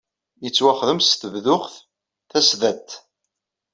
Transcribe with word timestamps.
Yettwaxdem 0.43 0.99
s 1.07 1.11
tebduɣt 1.21 1.73
tasdadt. 2.31 2.89